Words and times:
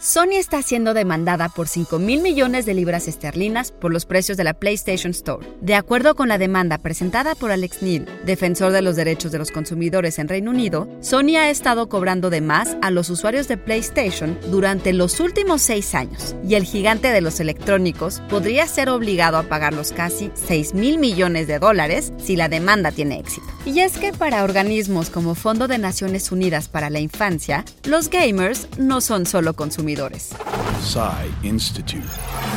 Sony 0.00 0.36
está 0.38 0.62
siendo 0.62 0.94
demandada 0.94 1.48
por 1.48 1.66
5 1.66 1.98
mil 1.98 2.22
millones 2.22 2.64
de 2.66 2.72
libras 2.72 3.08
esterlinas 3.08 3.72
por 3.72 3.92
los 3.92 4.06
precios 4.06 4.36
de 4.36 4.44
la 4.44 4.54
PlayStation 4.54 5.10
Store. 5.10 5.44
De 5.60 5.74
acuerdo 5.74 6.14
con 6.14 6.28
la 6.28 6.38
demanda 6.38 6.78
presentada 6.78 7.34
por 7.34 7.50
Alex 7.50 7.82
Neil, 7.82 8.06
defensor 8.24 8.70
de 8.70 8.80
los 8.80 8.94
derechos 8.94 9.32
de 9.32 9.38
los 9.38 9.50
consumidores 9.50 10.20
en 10.20 10.28
Reino 10.28 10.52
Unido, 10.52 10.88
Sony 11.00 11.34
ha 11.36 11.50
estado 11.50 11.88
cobrando 11.88 12.30
de 12.30 12.40
más 12.40 12.76
a 12.80 12.92
los 12.92 13.10
usuarios 13.10 13.48
de 13.48 13.56
PlayStation 13.56 14.38
durante 14.52 14.92
los 14.92 15.18
últimos 15.18 15.62
seis 15.62 15.96
años, 15.96 16.36
y 16.46 16.54
el 16.54 16.62
gigante 16.62 17.08
de 17.08 17.20
los 17.20 17.40
electrónicos 17.40 18.22
podría 18.28 18.68
ser 18.68 18.90
obligado 18.90 19.36
a 19.36 19.48
pagar 19.48 19.74
los 19.74 19.90
casi 19.90 20.30
6 20.34 20.74
mil 20.74 21.00
millones 21.00 21.48
de 21.48 21.58
dólares 21.58 22.12
si 22.18 22.36
la 22.36 22.48
demanda 22.48 22.92
tiene 22.92 23.18
éxito. 23.18 23.48
Y 23.66 23.80
es 23.80 23.98
que 23.98 24.12
para 24.12 24.44
organismos 24.44 25.10
como 25.10 25.34
Fondo 25.34 25.66
de 25.66 25.78
Naciones 25.78 26.30
Unidas 26.30 26.68
para 26.68 26.88
la 26.88 27.00
Infancia, 27.00 27.64
los 27.82 28.08
gamers 28.10 28.68
no 28.78 29.00
son 29.00 29.26
solo 29.26 29.54
consumidores 29.54 29.87
Institute. 31.42 32.04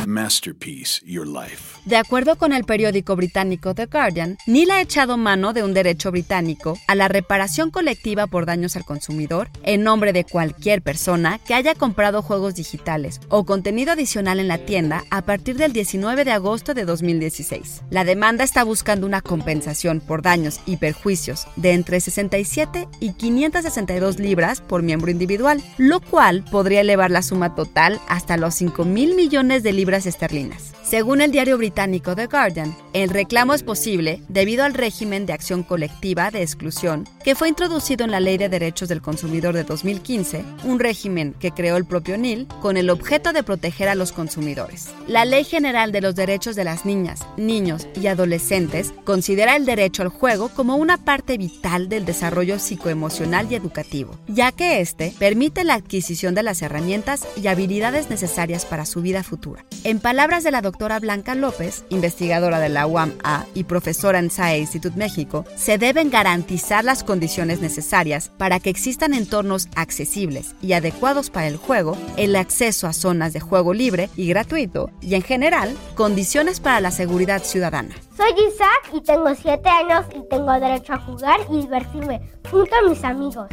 Masterpiece 0.06 1.00
Your 1.04 1.26
Life. 1.26 1.78
De 1.84 1.96
acuerdo 1.96 2.36
con 2.36 2.52
el 2.52 2.64
periódico 2.64 3.16
británico 3.16 3.74
The 3.74 3.86
Guardian, 3.86 4.36
Neil 4.46 4.70
ha 4.70 4.80
echado 4.80 5.16
mano 5.16 5.52
de 5.52 5.62
un 5.62 5.74
derecho 5.74 6.10
británico 6.10 6.78
a 6.86 6.94
la 6.94 7.08
reparación 7.08 7.70
colectiva 7.70 8.26
por 8.26 8.46
daños 8.46 8.76
al 8.76 8.84
consumidor 8.84 9.48
en 9.62 9.82
nombre 9.82 10.12
de 10.12 10.24
cualquier 10.24 10.82
persona 10.82 11.38
que 11.46 11.54
haya 11.54 11.74
comprado 11.74 12.22
juegos 12.22 12.54
digitales 12.54 13.20
o 13.28 13.44
contenido 13.44 13.92
adicional 13.92 14.40
en 14.40 14.48
la 14.48 14.58
tienda 14.58 15.04
a 15.10 15.22
partir 15.22 15.56
del 15.56 15.72
19 15.72 16.24
de 16.24 16.32
agosto 16.32 16.74
de 16.74 16.84
2016. 16.84 17.82
La 17.90 18.04
demanda 18.04 18.44
está 18.44 18.64
buscando 18.64 19.06
una 19.06 19.20
compensación 19.22 20.00
por 20.00 20.22
daños 20.22 20.60
y 20.66 20.76
perjuicios 20.76 21.46
de 21.56 21.72
entre 21.72 22.00
67 22.00 22.88
y 23.00 23.12
562 23.14 24.18
libras 24.18 24.60
por 24.60 24.82
miembro 24.82 25.10
individual, 25.10 25.62
lo 25.78 26.00
cual 26.00 26.44
podría 26.50 26.80
elevar 26.80 27.10
la 27.10 27.21
suma 27.22 27.54
total 27.54 28.00
hasta 28.08 28.36
los 28.36 28.54
5 28.54 28.84
mil 28.84 29.14
millones 29.14 29.62
de 29.62 29.72
libras 29.72 30.06
esterlinas. 30.06 30.72
Según 30.92 31.22
el 31.22 31.32
diario 31.32 31.56
británico 31.56 32.14
The 32.14 32.26
Guardian, 32.26 32.76
el 32.92 33.08
reclamo 33.08 33.54
es 33.54 33.62
posible 33.62 34.20
debido 34.28 34.62
al 34.62 34.74
régimen 34.74 35.24
de 35.24 35.32
acción 35.32 35.62
colectiva 35.62 36.30
de 36.30 36.42
exclusión 36.42 37.08
que 37.24 37.34
fue 37.34 37.48
introducido 37.48 38.04
en 38.04 38.10
la 38.10 38.20
Ley 38.20 38.36
de 38.36 38.50
Derechos 38.50 38.90
del 38.90 39.00
Consumidor 39.00 39.54
de 39.54 39.64
2015, 39.64 40.44
un 40.64 40.78
régimen 40.78 41.34
que 41.40 41.50
creó 41.50 41.78
el 41.78 41.86
propio 41.86 42.18
Neil 42.18 42.46
con 42.60 42.76
el 42.76 42.90
objeto 42.90 43.32
de 43.32 43.42
proteger 43.42 43.88
a 43.88 43.94
los 43.94 44.12
consumidores. 44.12 44.90
La 45.06 45.24
Ley 45.24 45.44
General 45.44 45.92
de 45.92 46.02
los 46.02 46.14
Derechos 46.14 46.56
de 46.56 46.64
las 46.64 46.84
Niñas, 46.84 47.26
Niños 47.38 47.88
y 47.98 48.08
Adolescentes 48.08 48.92
considera 49.04 49.56
el 49.56 49.64
derecho 49.64 50.02
al 50.02 50.08
juego 50.08 50.50
como 50.50 50.76
una 50.76 50.98
parte 50.98 51.38
vital 51.38 51.88
del 51.88 52.04
desarrollo 52.04 52.58
psicoemocional 52.58 53.50
y 53.50 53.54
educativo, 53.54 54.18
ya 54.28 54.52
que 54.52 54.82
este 54.82 55.14
permite 55.18 55.64
la 55.64 55.72
adquisición 55.72 56.34
de 56.34 56.42
las 56.42 56.60
herramientas 56.60 57.26
y 57.42 57.46
habilidades 57.46 58.10
necesarias 58.10 58.66
para 58.66 58.84
su 58.84 59.00
vida 59.00 59.22
futura. 59.22 59.64
En 59.84 59.98
palabras 59.98 60.44
de 60.44 60.50
la 60.50 60.60
doctora 60.60 60.81
Blanca 60.82 61.34
López, 61.34 61.84
investigadora 61.90 62.58
de 62.58 62.68
la 62.68 62.86
UAM-A 62.86 63.46
y 63.54 63.64
profesora 63.64 64.18
en 64.18 64.30
SAE 64.30 64.58
Institute 64.58 64.96
México, 64.96 65.44
se 65.56 65.78
deben 65.78 66.10
garantizar 66.10 66.84
las 66.84 67.04
condiciones 67.04 67.60
necesarias 67.60 68.30
para 68.36 68.58
que 68.58 68.70
existan 68.70 69.14
entornos 69.14 69.68
accesibles 69.76 70.54
y 70.60 70.72
adecuados 70.72 71.30
para 71.30 71.46
el 71.46 71.56
juego, 71.56 71.96
el 72.16 72.34
acceso 72.36 72.86
a 72.86 72.92
zonas 72.92 73.32
de 73.32 73.40
juego 73.40 73.74
libre 73.74 74.08
y 74.16 74.28
gratuito 74.28 74.90
y, 75.00 75.14
en 75.14 75.22
general, 75.22 75.76
condiciones 75.94 76.60
para 76.60 76.80
la 76.80 76.90
seguridad 76.90 77.42
ciudadana. 77.42 77.94
Soy 78.16 78.32
Isaac 78.48 78.90
y 78.92 79.00
tengo 79.02 79.34
7 79.34 79.68
años 79.68 80.06
y 80.14 80.28
tengo 80.28 80.52
derecho 80.52 80.94
a 80.94 80.98
jugar 80.98 81.40
y 81.50 81.60
divertirme 81.60 82.20
junto 82.50 82.74
a 82.74 82.88
mis 82.88 83.02
amigos. 83.04 83.48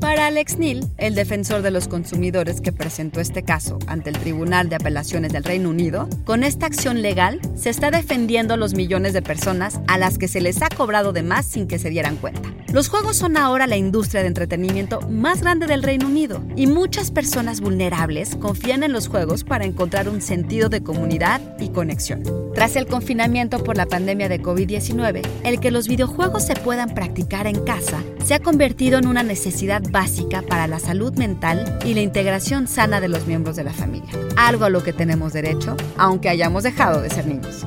Para 0.00 0.26
Alex 0.26 0.58
Neil, 0.58 0.86
el 0.96 1.16
defensor 1.16 1.62
de 1.62 1.72
los 1.72 1.88
consumidores 1.88 2.60
que 2.60 2.72
presentó 2.72 3.20
este 3.20 3.42
caso 3.42 3.78
ante 3.88 4.10
el 4.10 4.18
Tribunal 4.18 4.68
de 4.68 4.76
Apelaciones 4.76 5.32
del 5.32 5.42
Reino 5.42 5.70
Unido, 5.70 6.08
con 6.24 6.44
esta 6.44 6.66
acción 6.66 7.02
legal 7.02 7.40
se 7.56 7.70
está 7.70 7.90
defendiendo 7.90 8.54
a 8.54 8.56
los 8.56 8.74
millones 8.74 9.12
de 9.12 9.22
personas 9.22 9.80
a 9.88 9.98
las 9.98 10.16
que 10.16 10.28
se 10.28 10.40
les 10.40 10.62
ha 10.62 10.68
cobrado 10.68 11.12
de 11.12 11.24
más 11.24 11.46
sin 11.46 11.66
que 11.66 11.80
se 11.80 11.90
dieran 11.90 12.16
cuenta. 12.16 12.57
Los 12.72 12.90
juegos 12.90 13.16
son 13.16 13.38
ahora 13.38 13.66
la 13.66 13.78
industria 13.78 14.20
de 14.20 14.28
entretenimiento 14.28 15.00
más 15.08 15.40
grande 15.40 15.66
del 15.66 15.82
Reino 15.82 16.06
Unido 16.06 16.42
y 16.54 16.66
muchas 16.66 17.10
personas 17.10 17.62
vulnerables 17.62 18.36
confían 18.36 18.82
en 18.82 18.92
los 18.92 19.08
juegos 19.08 19.42
para 19.42 19.64
encontrar 19.64 20.06
un 20.10 20.20
sentido 20.20 20.68
de 20.68 20.82
comunidad 20.82 21.40
y 21.58 21.70
conexión. 21.70 22.22
Tras 22.54 22.76
el 22.76 22.86
confinamiento 22.86 23.64
por 23.64 23.78
la 23.78 23.86
pandemia 23.86 24.28
de 24.28 24.42
COVID-19, 24.42 25.26
el 25.44 25.60
que 25.60 25.70
los 25.70 25.88
videojuegos 25.88 26.44
se 26.44 26.56
puedan 26.56 26.94
practicar 26.94 27.46
en 27.46 27.64
casa 27.64 28.02
se 28.22 28.34
ha 28.34 28.40
convertido 28.40 28.98
en 28.98 29.06
una 29.06 29.22
necesidad 29.22 29.82
básica 29.90 30.42
para 30.42 30.66
la 30.66 30.78
salud 30.78 31.14
mental 31.14 31.78
y 31.86 31.94
la 31.94 32.02
integración 32.02 32.68
sana 32.68 33.00
de 33.00 33.08
los 33.08 33.26
miembros 33.26 33.56
de 33.56 33.64
la 33.64 33.72
familia, 33.72 34.10
algo 34.36 34.66
a 34.66 34.70
lo 34.70 34.82
que 34.82 34.92
tenemos 34.92 35.32
derecho, 35.32 35.74
aunque 35.96 36.28
hayamos 36.28 36.64
dejado 36.64 37.00
de 37.00 37.08
ser 37.08 37.26
niños. 37.26 37.64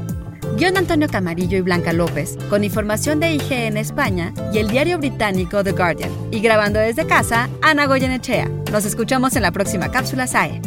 Guión 0.62 0.78
Antonio 0.78 1.08
Camarillo 1.08 1.58
y 1.58 1.62
Blanca 1.62 1.92
López, 1.92 2.38
con 2.48 2.64
información 2.64 3.20
de 3.20 3.34
IGN 3.34 3.52
en 3.52 3.78
España 3.78 4.32
y 4.54 4.60
el 4.60 4.68
diario 4.68 5.00
británico 5.00 5.64
The 5.64 5.72
Guardian. 5.72 6.12
Y 6.30 6.40
grabando 6.40 6.80
desde 6.80 7.08
casa, 7.08 7.50
Ana 7.64 7.88
Goyenechea. 7.88 8.48
Nos 8.72 8.86
escuchamos 8.86 9.36
en 9.36 9.42
la 9.42 9.52
próxima 9.52 9.90
cápsula 9.90 10.28
SAE. 10.28 10.62